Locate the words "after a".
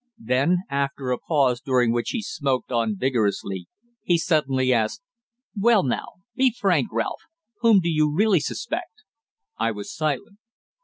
0.67-1.19